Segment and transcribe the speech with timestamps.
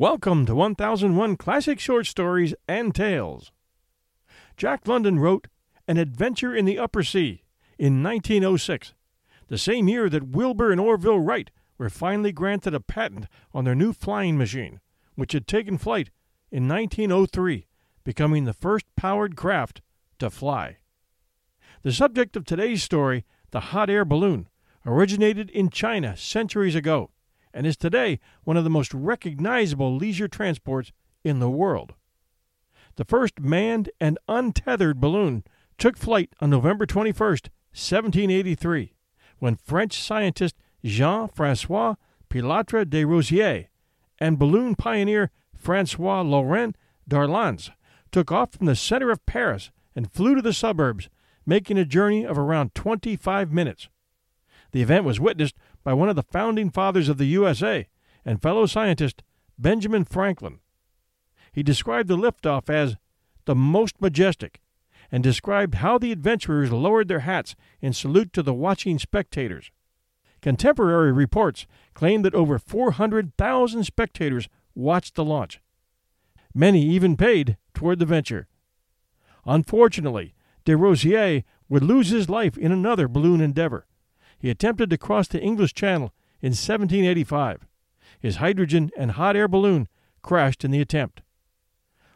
[0.00, 3.52] Welcome to 1001 Classic Short Stories and Tales.
[4.56, 5.46] Jack London wrote
[5.86, 7.44] An Adventure in the Upper Sea
[7.78, 8.94] in 1906,
[9.48, 13.74] the same year that Wilbur and Orville Wright were finally granted a patent on their
[13.74, 14.80] new flying machine,
[15.16, 16.08] which had taken flight
[16.50, 17.66] in 1903,
[18.02, 19.82] becoming the first powered craft
[20.18, 20.78] to fly.
[21.82, 24.48] The subject of today's story, the hot air balloon,
[24.86, 27.10] originated in China centuries ago
[27.52, 30.92] and is today one of the most recognizable leisure transports
[31.24, 31.94] in the world.
[32.96, 35.44] The first manned and untethered balloon
[35.78, 38.94] took flight on November 21, 1783,
[39.38, 41.94] when French scientist Jean Francois
[42.28, 43.68] Pilatre de Rozier
[44.18, 46.76] and balloon pioneer Francois Laurent
[47.08, 47.70] d'Arlandes
[48.12, 51.08] took off from the center of Paris and flew to the suburbs,
[51.46, 53.88] making a journey of around 25 minutes.
[54.72, 57.88] The event was witnessed by one of the founding fathers of the USA
[58.24, 59.22] and fellow scientist
[59.58, 60.60] Benjamin Franklin.
[61.52, 62.96] He described the liftoff as
[63.44, 64.60] the most majestic
[65.10, 69.70] and described how the adventurers lowered their hats in salute to the watching spectators.
[70.40, 75.60] Contemporary reports claim that over 400,000 spectators watched the launch.
[76.54, 78.48] Many even paid toward the venture.
[79.44, 80.34] Unfortunately,
[80.64, 83.86] de Rozier would lose his life in another balloon endeavor.
[84.40, 87.66] He attempted to cross the English Channel in 1785.
[88.18, 89.86] His hydrogen and hot air balloon
[90.22, 91.20] crashed in the attempt.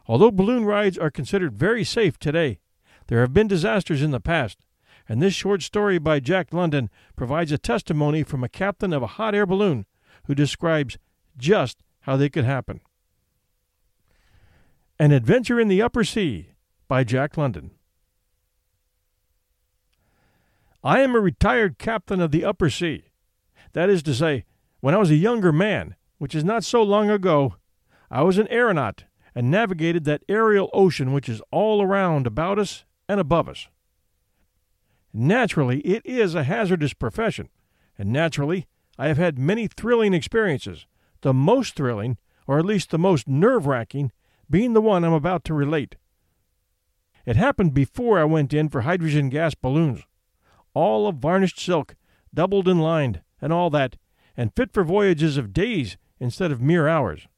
[0.06, 2.60] Although balloon rides are considered very safe today,
[3.06, 4.58] there have been disasters in the past,
[5.06, 9.06] and this short story by Jack London provides a testimony from a captain of a
[9.18, 9.84] hot air balloon
[10.24, 10.96] who describes
[11.36, 12.80] just how they could happen.
[14.98, 16.52] An Adventure in the Upper Sea
[16.88, 17.72] by Jack London.
[20.86, 23.04] I am a retired captain of the upper sea.
[23.72, 24.44] That is to say,
[24.80, 27.54] when I was a younger man, which is not so long ago,
[28.10, 32.84] I was an aeronaut and navigated that aerial ocean which is all around about us
[33.08, 33.66] and above us.
[35.10, 37.48] Naturally, it is a hazardous profession,
[37.96, 38.66] and naturally,
[38.98, 40.86] I have had many thrilling experiences,
[41.22, 44.12] the most thrilling, or at least the most nerve wracking,
[44.50, 45.96] being the one I'm about to relate.
[47.24, 50.02] It happened before I went in for hydrogen gas balloons
[50.74, 51.96] all of varnished silk,
[52.32, 53.96] doubled and lined, and all that,
[54.36, 57.28] and fit for voyages of days instead of mere hours.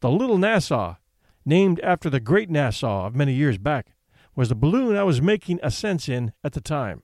[0.00, 0.96] The Little Nassau,
[1.44, 3.94] named after the Great Nassau of many years back,
[4.34, 7.02] was the balloon I was making ascents in at the time.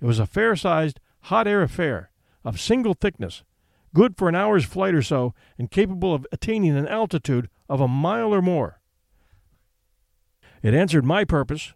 [0.00, 2.10] It was a fair sized, hot air affair,
[2.44, 3.44] of single thickness,
[3.94, 7.88] good for an hour's flight or so, and capable of attaining an altitude of a
[7.88, 8.80] mile or more.
[10.62, 11.74] It answered my purpose,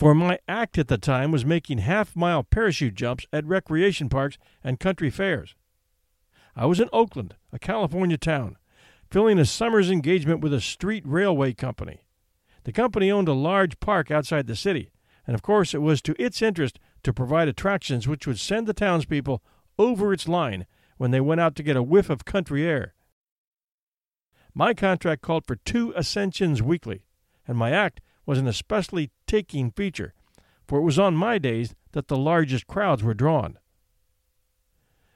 [0.00, 4.38] for my act at the time was making half mile parachute jumps at recreation parks
[4.64, 5.54] and country fairs.
[6.56, 8.56] I was in Oakland, a California town,
[9.10, 12.00] filling a summer's engagement with a street railway company.
[12.64, 14.90] The company owned a large park outside the city,
[15.26, 18.72] and of course it was to its interest to provide attractions which would send the
[18.72, 19.42] townspeople
[19.78, 20.64] over its line
[20.96, 22.94] when they went out to get a whiff of country air.
[24.54, 27.04] My contract called for two ascensions weekly,
[27.46, 30.14] and my act was an especially taking feature,
[30.66, 33.58] for it was on my days that the largest crowds were drawn.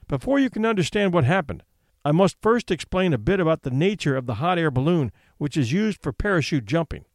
[0.07, 1.63] Before you can understand what happened,
[2.03, 5.57] I must first explain a bit about the nature of the hot air balloon which
[5.57, 7.05] is used for parachute jumping.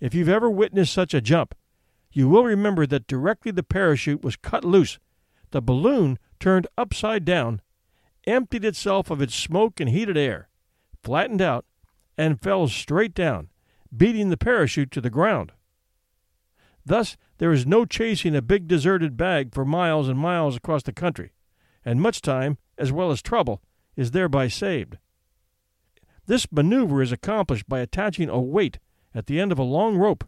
[0.00, 1.54] If you've ever witnessed such a jump,
[2.12, 4.98] you will remember that directly the parachute was cut loose,
[5.50, 7.60] the balloon turned upside down,
[8.26, 10.48] emptied itself of its smoke and heated air,
[11.02, 11.64] flattened out,
[12.18, 13.49] and fell straight down,
[13.96, 15.52] beating the parachute to the ground.
[16.84, 20.92] Thus, there is no chasing a big deserted bag for miles and miles across the
[20.92, 21.32] country,
[21.84, 23.62] and much time, as well as trouble,
[23.96, 24.98] is thereby saved.
[26.26, 28.78] This maneuver is accomplished by attaching a weight
[29.14, 30.24] at the end of a long rope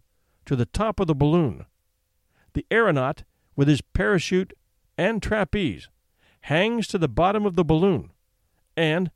[0.47, 1.65] to the top of the balloon.
[2.55, 3.25] The aeronaut,
[3.57, 4.53] with his parachute
[4.99, 5.89] and trapeze,
[6.43, 8.11] hangs to the bottom of the balloon
[8.77, 9.11] and,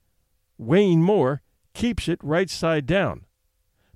[0.58, 1.43] weighing more,
[1.75, 3.25] keeps it right side down.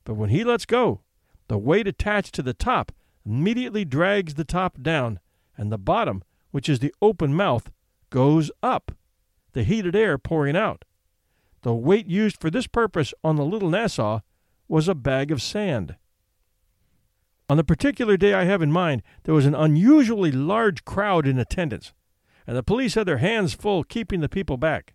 [0.05, 1.03] But when he lets go,
[1.49, 2.93] the weight attached to the top
[3.25, 5.21] immediately drags the top down,
[5.57, 7.71] and the bottom, which is the open mouth,
[8.09, 8.93] goes up,
[9.53, 10.85] the heated air pouring out.
[11.63, 14.21] The weight used for this purpose on the Little Nassau
[14.69, 15.97] was a bag of sand.
[17.49, 21.39] On the particular day I have in mind, there was an unusually large crowd in
[21.39, 21.93] attendance,
[22.47, 24.95] and the police had their hands full keeping the people back.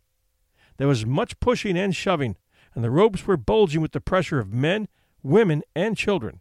[0.78, 2.38] There was much pushing and shoving,
[2.74, 4.88] and the ropes were bulging with the pressure of men,
[5.26, 6.40] women, and children.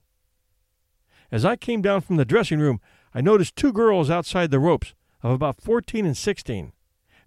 [1.32, 2.80] As I came down from the dressing room,
[3.12, 6.72] I noticed two girls outside the ropes, of about fourteen and sixteen,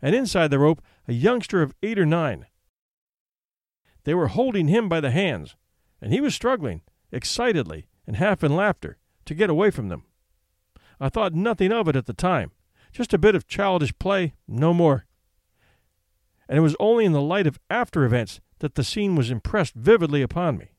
[0.01, 2.45] and inside the rope, a youngster of eight or nine.
[4.03, 5.55] They were holding him by the hands,
[6.01, 6.81] and he was struggling,
[7.11, 10.03] excitedly and half in laughter, to get away from them.
[10.99, 12.51] I thought nothing of it at the time,
[12.91, 15.05] just a bit of childish play, no more.
[16.47, 19.73] And it was only in the light of after events that the scene was impressed
[19.75, 20.69] vividly upon me.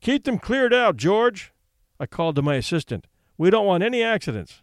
[0.00, 1.52] Keep them cleared out, George,
[1.98, 3.06] I called to my assistant.
[3.36, 4.62] We don't want any accidents.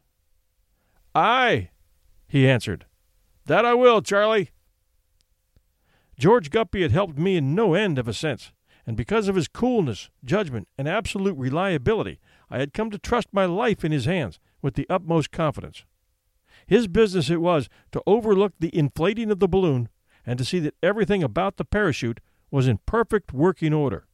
[1.13, 1.69] Aye,
[2.27, 2.85] he answered.
[3.45, 4.51] That I will, Charlie.
[6.17, 8.51] George Guppy had helped me in no end of a sense,
[8.85, 13.45] and because of his coolness, judgment, and absolute reliability, I had come to trust my
[13.45, 15.83] life in his hands with the utmost confidence.
[16.67, 19.89] His business it was to overlook the inflating of the balloon
[20.25, 24.04] and to see that everything about the parachute was in perfect working order.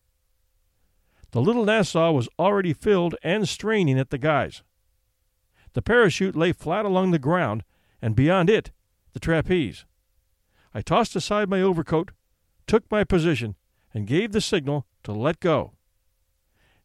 [1.31, 4.63] The little Nassau was already filled and straining at the guys.
[5.73, 7.63] The parachute lay flat along the ground,
[8.01, 8.71] and beyond it,
[9.13, 9.85] the trapeze.
[10.73, 12.11] I tossed aside my overcoat,
[12.67, 13.55] took my position,
[13.93, 15.71] and gave the signal to let go.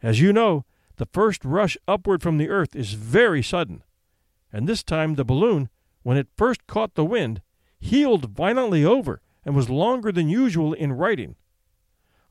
[0.03, 0.65] As you know,
[0.97, 3.83] the first rush upward from the earth is very sudden,
[4.53, 5.69] and this time the balloon,
[6.03, 7.43] when it first caught the wind,
[7.79, 11.35] heeled violently over and was longer than usual in righting.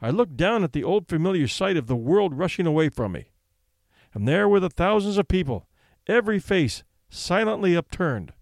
[0.02, 3.32] I looked down at the old familiar sight of the world rushing away from me.
[4.14, 5.68] And there were the thousands of people,
[6.08, 8.34] every face silently upturned.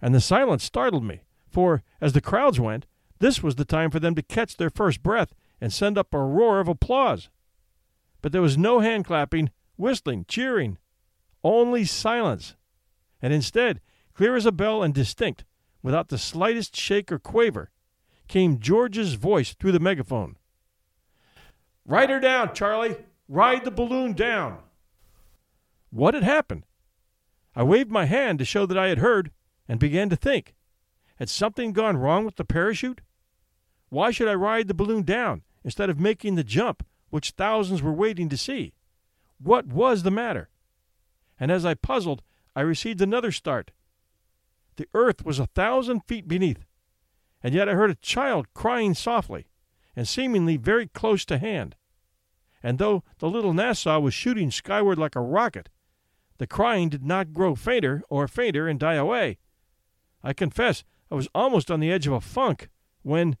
[0.00, 2.86] And the silence startled me, for, as the crowds went,
[3.18, 6.18] this was the time for them to catch their first breath and send up a
[6.18, 7.30] roar of applause.
[8.20, 10.78] But there was no hand clapping, whistling, cheering,
[11.42, 12.56] only silence.
[13.22, 13.80] And instead,
[14.14, 15.44] clear as a bell and distinct,
[15.82, 17.70] without the slightest shake or quaver,
[18.28, 20.36] came George's voice through the megaphone.
[21.86, 22.96] Ride her down, Charlie.
[23.28, 24.58] Ride the balloon down.
[25.90, 26.64] What had happened?
[27.54, 29.30] I waved my hand to show that I had heard
[29.68, 30.54] and began to think.
[31.16, 33.00] Had something gone wrong with the parachute?
[33.88, 37.92] Why should I ride the balloon down instead of making the jump which thousands were
[37.92, 38.74] waiting to see?
[39.38, 40.50] What was the matter?
[41.38, 42.22] And as I puzzled,
[42.54, 43.70] I received another start.
[44.76, 46.64] The earth was a thousand feet beneath,
[47.42, 49.46] and yet I heard a child crying softly
[49.96, 51.74] and seemingly very close to hand.
[52.62, 55.70] And though the little Nassau was shooting skyward like a rocket,
[56.38, 59.38] the crying did not grow fainter or fainter and die away.
[60.22, 62.68] I confess I was almost on the edge of a funk
[63.02, 63.36] when,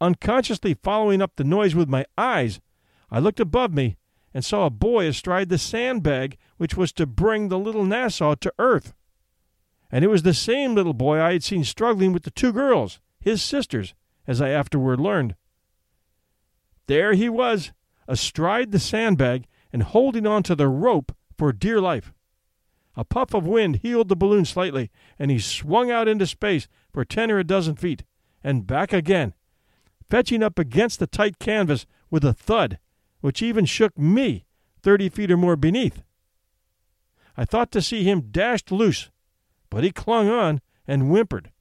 [0.00, 2.60] unconsciously following up the noise with my eyes,
[3.10, 3.96] I looked above me
[4.34, 8.52] and saw a boy astride the sandbag which was to bring the little Nassau to
[8.58, 8.92] earth.
[9.90, 13.00] And it was the same little boy I had seen struggling with the two girls,
[13.20, 13.94] his sisters,
[14.26, 15.34] as I afterward learned.
[16.88, 17.72] There he was,
[18.08, 22.12] astride the sandbag and holding on to the rope for dear life.
[22.96, 27.04] A puff of wind heeled the balloon slightly, and he swung out into space for
[27.04, 28.04] ten or a dozen feet,
[28.42, 29.34] and back again,
[30.08, 32.78] fetching up against the tight canvas with a thud
[33.20, 34.46] which even shook me
[34.80, 36.02] thirty feet or more beneath.
[37.36, 39.10] I thought to see him dashed loose,
[39.70, 41.52] but he clung on and whimpered.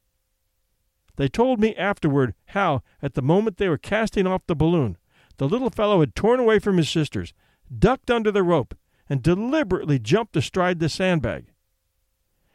[1.18, 4.98] They told me afterward how, at the moment they were casting off the balloon,
[5.38, 7.34] the little fellow had torn away from his sisters,
[7.78, 8.76] ducked under the rope,
[9.10, 11.48] and deliberately jumped astride the sandbag.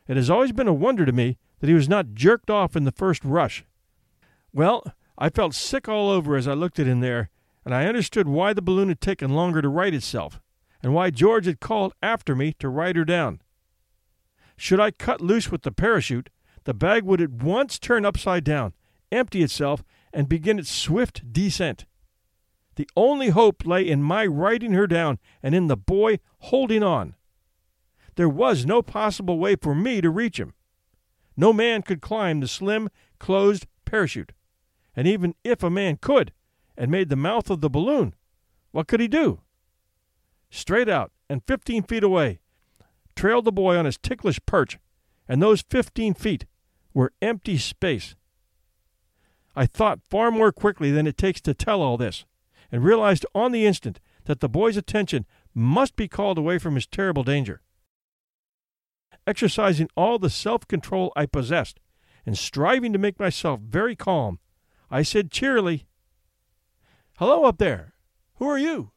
[0.07, 2.85] It has always been a wonder to me that he was not jerked off in
[2.85, 3.65] the first rush.
[4.53, 4.85] Well,
[5.17, 7.31] I felt sick all over as I looked at him there,
[7.65, 10.41] and I understood why the balloon had taken longer to right itself,
[10.83, 13.41] and why George had called after me to ride her down.
[14.57, 16.31] Should I cut loose with the parachute,
[16.65, 18.75] the bag would at once turn upside down,
[19.11, 21.87] empty itself, and begin its swift descent.
[22.77, 27.15] The only hope lay in my riding her down and in the boy holding on.
[28.17, 30.55] There was no possible way for me to reach him.
[31.37, 32.89] No man could climb the slim,
[33.19, 34.33] closed parachute.
[34.95, 36.33] And even if a man could,
[36.77, 38.15] and made the mouth of the balloon,
[38.71, 39.41] what could he do?
[40.51, 42.41] Straight out and fifteen feet away
[43.15, 44.79] trailed the boy on his ticklish perch,
[45.29, 46.47] and those fifteen feet
[46.95, 48.15] were empty space.
[49.55, 52.25] I thought far more quickly than it takes to tell all this
[52.73, 56.87] and realized on the instant that the boy's attention must be called away from his
[56.87, 57.61] terrible danger.
[59.27, 61.79] Exercising all the self control I possessed,
[62.25, 64.39] and striving to make myself very calm,
[64.91, 65.87] I said cheerily,
[67.19, 67.95] Hello up there.
[68.37, 68.91] Who are you?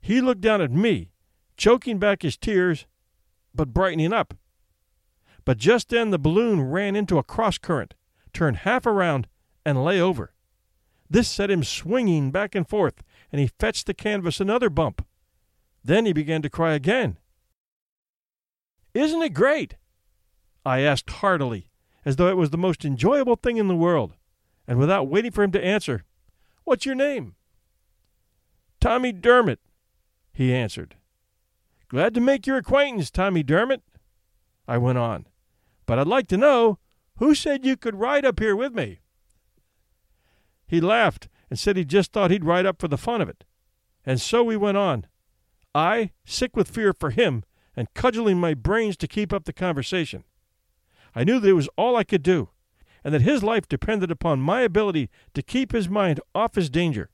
[0.00, 1.12] He looked down at me,
[1.56, 2.86] choking back his tears,
[3.54, 4.34] but brightening up.
[5.44, 7.94] But just then the balloon ran into a cross current,
[8.32, 9.28] turned half around,
[9.64, 10.33] and lay over.
[11.08, 15.06] This set him swinging back and forth, and he fetched the canvas another bump.
[15.84, 17.18] Then he began to cry again.
[18.94, 19.76] Isn't it great?
[20.64, 21.68] I asked heartily,
[22.04, 24.14] as though it was the most enjoyable thing in the world,
[24.66, 26.04] and without waiting for him to answer,
[26.64, 27.34] What's your name?
[28.80, 29.60] Tommy Dermott,
[30.32, 30.96] he answered.
[31.88, 33.82] Glad to make your acquaintance, Tommy Dermott,
[34.66, 35.26] I went on.
[35.86, 36.78] But I'd like to know
[37.18, 39.00] who said you could ride up here with me?
[40.66, 43.44] He laughed and said he just thought he'd ride up for the fun of it.
[44.04, 45.06] And so we went on,
[45.74, 47.44] I sick with fear for him
[47.76, 50.24] and cudgeling my brains to keep up the conversation.
[51.14, 52.50] I knew that it was all I could do,
[53.02, 57.10] and that his life depended upon my ability to keep his mind off his danger.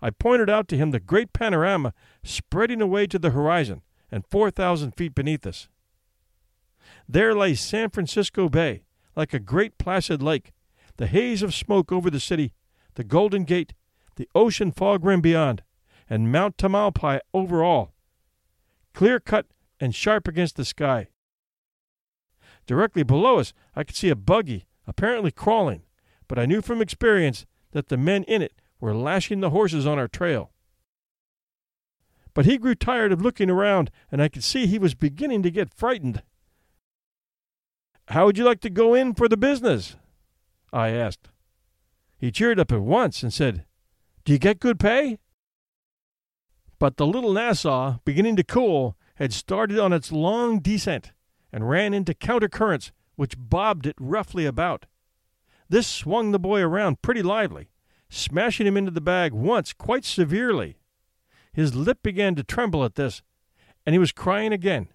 [0.00, 4.92] I pointed out to him the great panorama spreading away to the horizon and 4,000
[4.92, 5.68] feet beneath us.
[7.08, 8.84] There lay San Francisco Bay,
[9.16, 10.52] like a great placid lake,
[10.98, 12.52] the haze of smoke over the city,
[12.94, 13.72] the Golden Gate,
[14.16, 15.62] the ocean fog rim beyond,
[16.10, 17.94] and Mount Tamalpais over all,
[18.92, 19.46] clear cut
[19.80, 21.08] and sharp against the sky.
[22.66, 25.82] Directly below us, I could see a buggy, apparently crawling,
[26.26, 29.98] but I knew from experience that the men in it were lashing the horses on
[29.98, 30.50] our trail.
[32.34, 35.50] But he grew tired of looking around, and I could see he was beginning to
[35.50, 36.22] get frightened.
[38.08, 39.96] How would you like to go in for the business?
[40.72, 41.28] I asked.
[42.18, 43.64] He cheered up at once and said,
[44.24, 45.18] Do you get good pay?
[46.78, 51.12] But the little Nassau, beginning to cool, had started on its long descent
[51.52, 54.86] and ran into counter currents which bobbed it roughly about.
[55.68, 57.68] This swung the boy around pretty lively,
[58.08, 60.78] smashing him into the bag once quite severely.
[61.52, 63.22] His lip began to tremble at this,
[63.84, 64.88] and he was crying again.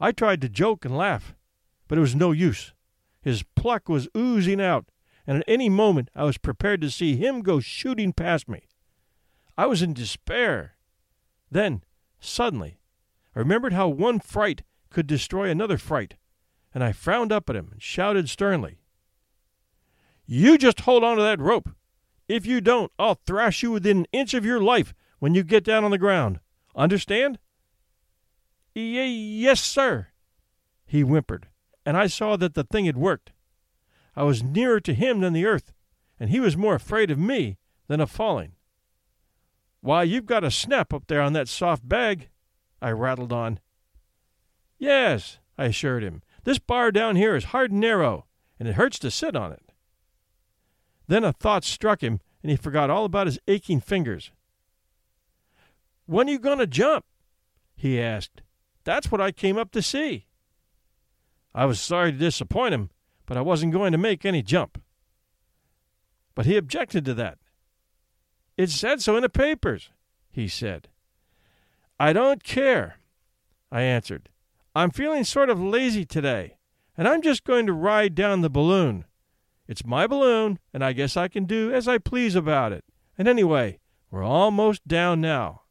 [0.00, 1.34] I tried to joke and laugh,
[1.86, 2.73] but it was no use.
[3.24, 4.90] His pluck was oozing out,
[5.26, 8.68] and at any moment I was prepared to see him go shooting past me.
[9.56, 10.76] I was in despair.
[11.50, 11.84] Then,
[12.20, 12.76] suddenly,
[13.34, 16.16] I remembered how one fright could destroy another fright,
[16.74, 18.80] and I frowned up at him and shouted sternly,
[20.26, 21.70] You just hold on to that rope.
[22.28, 25.64] If you don't, I'll thrash you within an inch of your life when you get
[25.64, 26.40] down on the ground.
[26.76, 27.38] Understand?
[28.76, 30.08] Y- yes, sir,
[30.84, 31.48] he whimpered,
[31.84, 33.32] and I saw that the thing had worked.
[34.16, 35.72] I was nearer to him than the earth,
[36.18, 38.52] and he was more afraid of me than of falling.
[39.80, 42.28] Why, you've got a snap up there on that soft bag,
[42.80, 43.60] I rattled on.
[44.78, 46.22] Yes, I assured him.
[46.44, 48.26] This bar down here is hard and narrow,
[48.58, 49.72] and it hurts to sit on it.
[51.06, 54.30] Then a thought struck him, and he forgot all about his aching fingers.
[56.06, 57.04] When are you going to jump?
[57.76, 58.42] he asked.
[58.84, 60.26] That's what I came up to see.
[61.54, 62.90] I was sorry to disappoint him,
[63.26, 64.82] but I wasn't going to make any jump.
[66.34, 67.38] But he objected to that.
[68.56, 69.90] It said so in the papers,
[70.30, 70.88] he said.
[71.98, 72.98] I don't care,
[73.70, 74.28] I answered.
[74.74, 76.58] I'm feeling sort of lazy today,
[76.96, 79.04] and I'm just going to ride down the balloon.
[79.66, 82.84] It's my balloon, and I guess I can do as I please about it.
[83.16, 83.78] And anyway,
[84.10, 85.62] we're almost down now.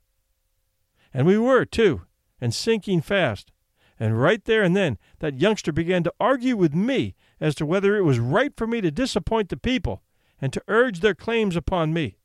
[1.13, 2.01] And we were, too,
[2.41, 3.52] and sinking fast.
[4.00, 7.95] And right there and then, that youngster began to argue with me as to whether
[7.95, 10.01] it was right for me to disappoint the people
[10.41, 12.17] and to urge their claims upon me.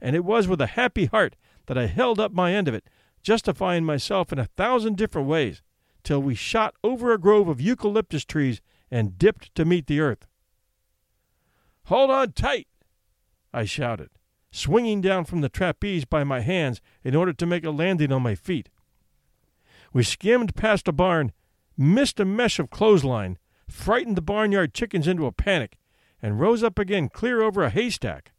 [0.00, 2.84] And it was with a happy heart that I held up my end of it,
[3.22, 5.62] justifying myself in a thousand different ways,
[6.02, 10.26] till we shot over a grove of eucalyptus trees and dipped to meet the earth.
[11.84, 12.68] Hold on tight,
[13.52, 14.10] I shouted,
[14.50, 18.22] swinging down from the trapeze by my hands in order to make a landing on
[18.22, 18.68] my feet.
[19.92, 21.32] We skimmed past a barn,
[21.76, 25.76] missed a mesh of clothesline, frightened the barnyard chickens into a panic,
[26.22, 28.32] and rose up again clear over a haystack.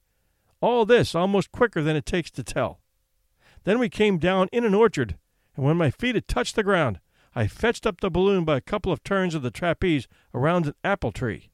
[0.61, 2.79] All this almost quicker than it takes to tell.
[3.63, 5.17] Then we came down in an orchard,
[5.55, 6.99] and when my feet had touched the ground,
[7.35, 10.73] I fetched up the balloon by a couple of turns of the trapeze around an
[10.83, 11.49] apple tree.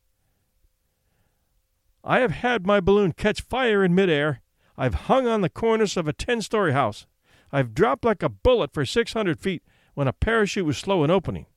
[2.04, 4.42] I have had my balloon catch fire in midair.
[4.77, 7.06] I've hung on the cornice of a ten story house.
[7.51, 9.63] I've dropped like a bullet for six hundred feet
[9.98, 11.48] when a parachute was slow in opening.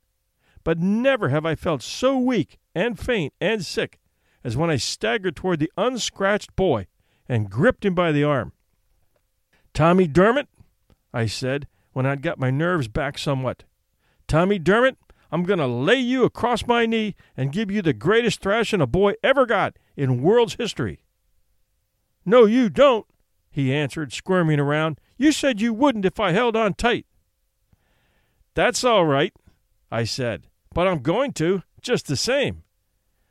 [0.64, 4.00] But never have I felt so weak and faint and sick
[4.42, 6.87] as when I staggered toward the unscratched boy
[7.28, 8.54] and gripped him by the arm.
[9.75, 10.49] Tommy Dermott,
[11.12, 13.64] I said, when I'd got my nerves back somewhat.
[14.26, 14.97] Tommy Dermott,
[15.30, 18.87] I'm going to lay you across my knee and give you the greatest thrashing a
[18.87, 21.04] boy ever got in world's history.
[22.25, 23.06] No, you don't,
[23.50, 24.99] he answered, squirming around.
[25.18, 27.04] You said you wouldn't if I held on tight.
[28.61, 29.33] That's all right,
[29.90, 32.62] I said, but I'm going to, just the same.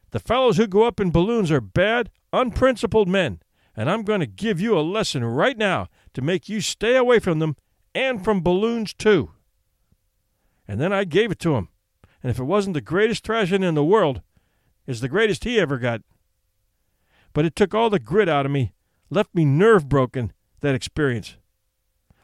[0.10, 3.40] The fellows who go up in balloons are bad, unprincipled men,
[3.76, 7.20] and I'm going to give you a lesson right now to make you stay away
[7.20, 7.58] from them
[7.94, 9.30] and from balloons, too.
[10.68, 11.70] And then I gave it to him,
[12.24, 14.24] and if it wasn't the greatest thrashing in the world,
[14.88, 16.02] it's the greatest he ever got.
[17.34, 18.74] but it took all the grit out of me,
[19.12, 21.36] left me nerve broken, that experience.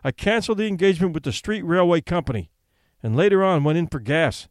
[0.03, 2.49] I canceled the engagement with the street railway company
[3.05, 4.47] and later on went in for gas.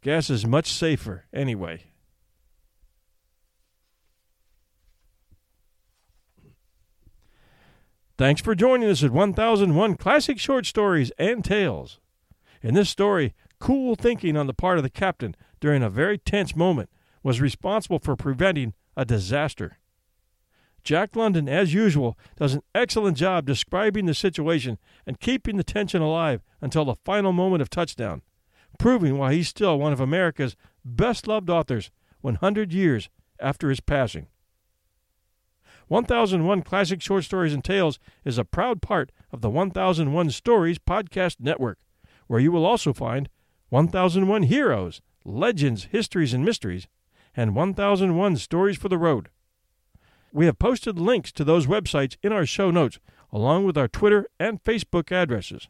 [0.00, 1.84] Gas is much safer anyway.
[8.18, 12.00] Thanks for joining us at 1001 Classic Short Stories and Tales.
[12.62, 16.56] In this story, cool thinking on the part of the captain during a very tense
[16.56, 16.90] moment
[17.22, 19.78] was responsible for preventing a disaster.
[20.82, 26.02] Jack London, as usual, does an excellent job describing the situation and keeping the tension
[26.02, 28.22] alive until the final moment of touchdown,
[28.78, 33.08] proving why he's still one of America's best loved authors 100 years
[33.38, 34.26] after his passing.
[35.88, 41.36] 1001 Classic Short Stories and Tales is a proud part of the 1001 Stories podcast
[41.38, 41.78] network,
[42.26, 43.28] where you will also find
[43.68, 46.88] 1001 Heroes, Legends, Histories, and Mysteries,
[47.36, 49.28] and 1001 Stories for the Road.
[50.32, 52.98] We have posted links to those websites in our show notes,
[53.30, 55.68] along with our Twitter and Facebook addresses.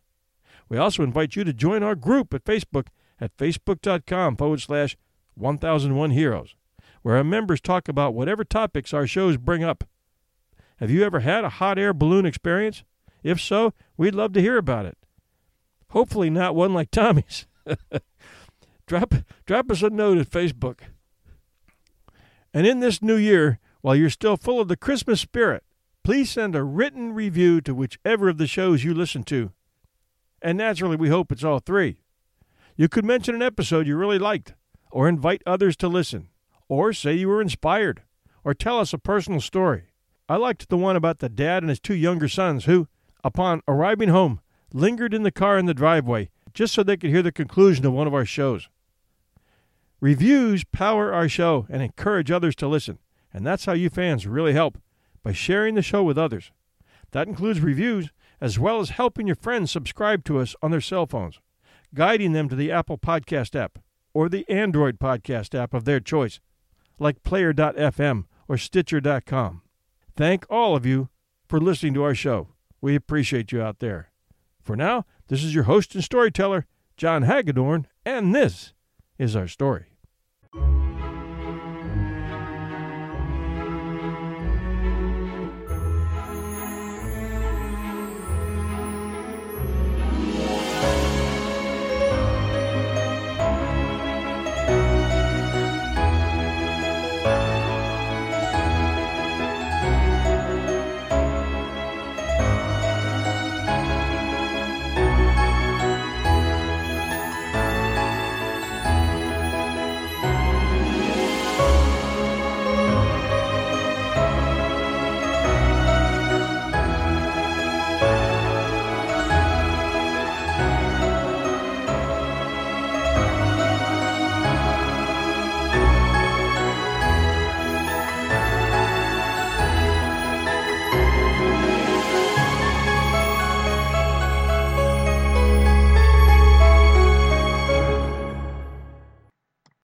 [0.69, 2.87] We also invite you to join our group at Facebook
[3.21, 4.97] at facebook.com forward slash
[5.35, 6.55] 1001 Heroes,
[7.03, 9.85] where our members talk about whatever topics our shows bring up.
[10.77, 12.85] Have you ever had a hot air balloon experience?
[13.23, 14.97] If so, we'd love to hear about it.
[15.91, 17.47] Hopefully, not one like Tommy's.
[18.87, 19.15] drop,
[19.47, 20.81] drop us a note at Facebook.
[22.55, 25.63] And in this new year, while you're still full of the Christmas spirit,
[26.03, 29.53] please send a written review to whichever of the shows you listen to.
[30.41, 31.99] And naturally, we hope it's all three.
[32.77, 34.55] You could mention an episode you really liked,
[34.91, 36.29] or invite others to listen,
[36.69, 38.03] or say you were inspired,
[38.43, 39.85] or tell us a personal story.
[40.29, 42.89] I liked the one about the dad and his two younger sons who,
[43.23, 44.41] upon arriving home,
[44.73, 47.93] lingered in the car in the driveway just so they could hear the conclusion of
[47.93, 48.69] one of our shows.
[50.01, 52.99] Reviews power our show and encourage others to listen.
[53.33, 54.79] And that's how you fans really help
[55.23, 56.53] by sharing the show with others.
[57.13, 61.07] That includes reviews as well as helping your friends subscribe to us on their cell
[61.07, 61.39] phones,
[61.95, 63.79] guiding them to the Apple Podcast app
[64.13, 66.41] or the Android Podcast app of their choice,
[66.99, 69.63] like Player.fm or Stitcher.com.
[70.17, 71.09] Thank all of you
[71.49, 72.49] for listening to our show.
[72.81, 74.11] We appreciate you out there.
[74.61, 76.67] For now, this is your host and storyteller,
[76.97, 78.75] John Hagedorn, and this
[79.19, 79.92] is our story.